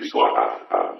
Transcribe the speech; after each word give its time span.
Big 0.00 0.10
Swap. 0.10 0.97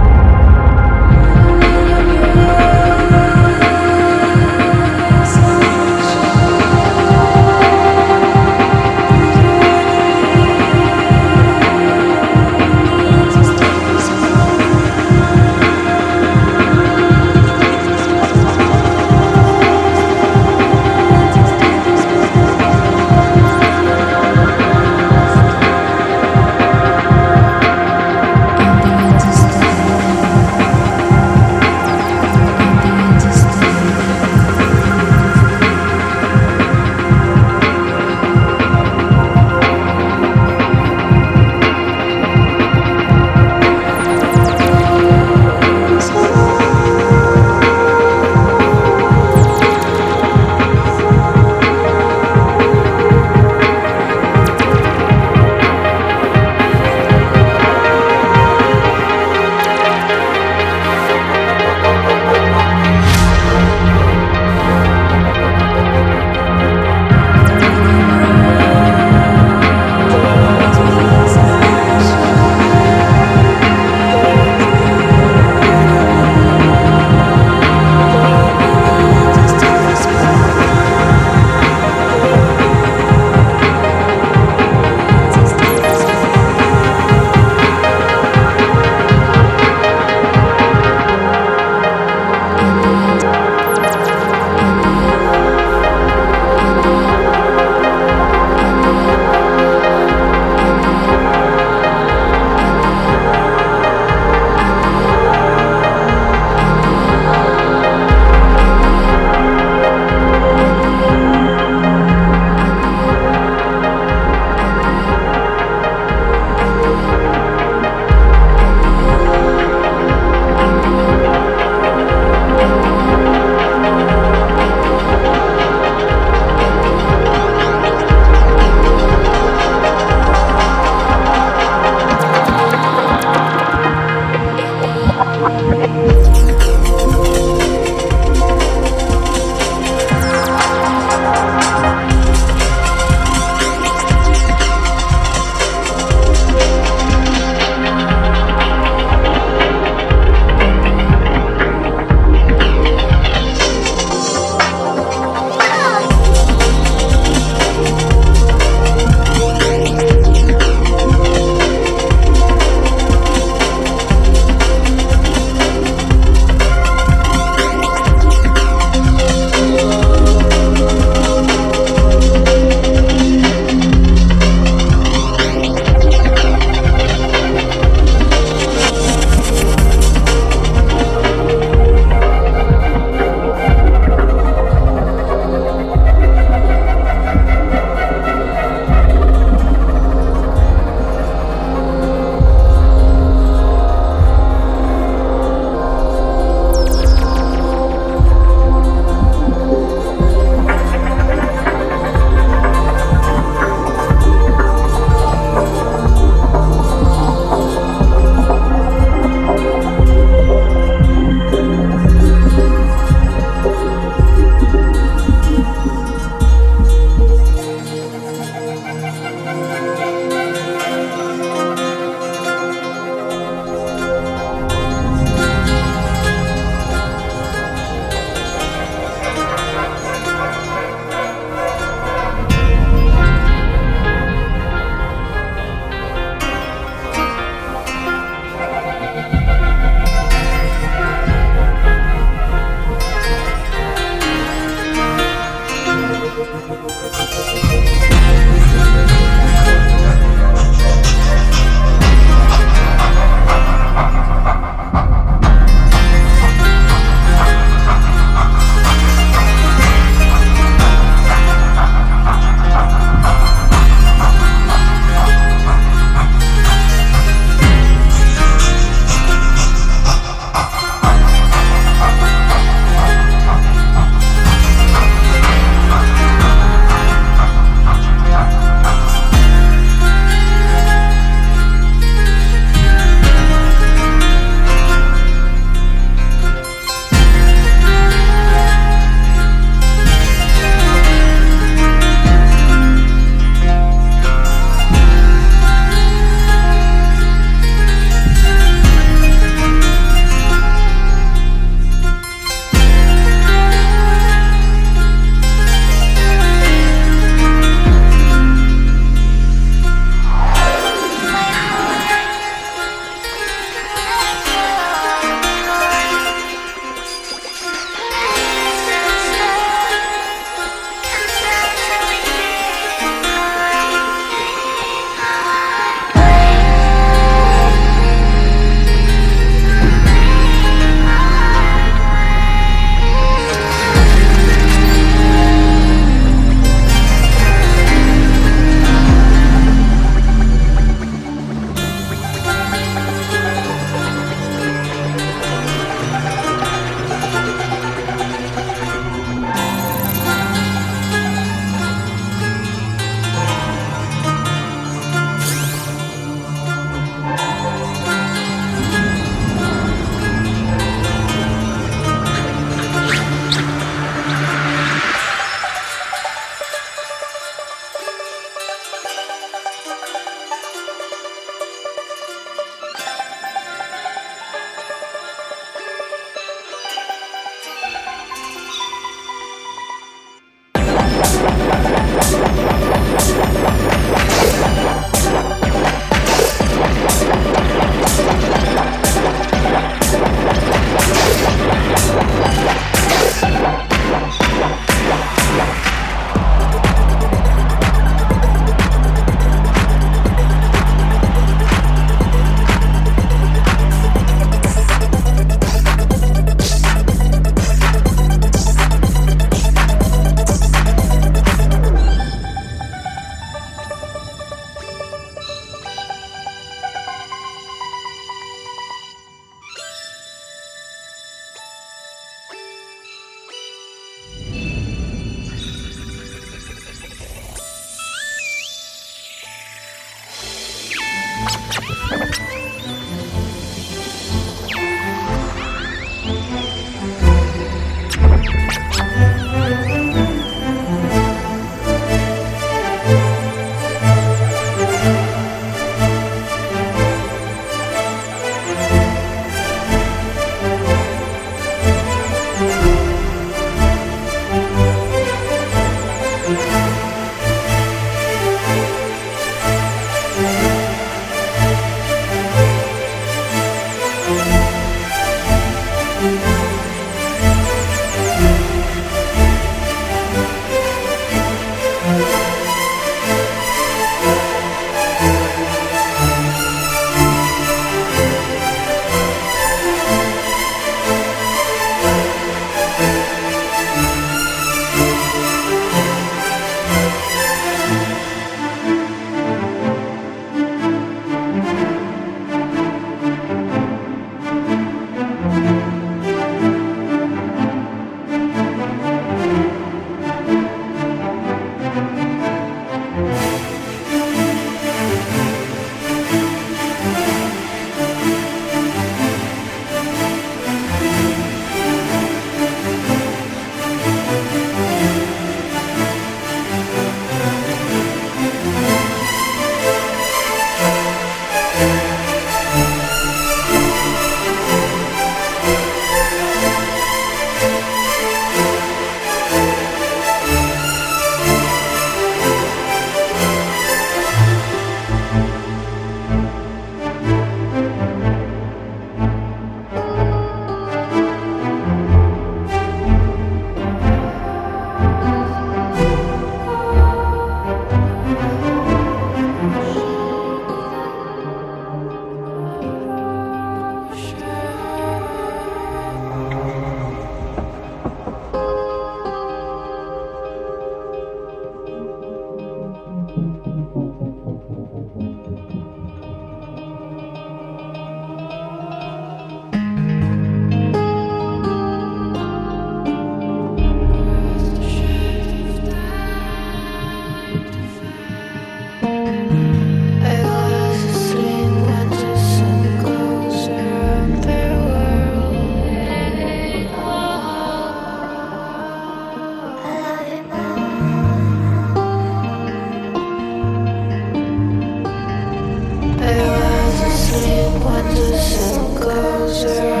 Listen 598.41 598.95
closer. 598.95 600.00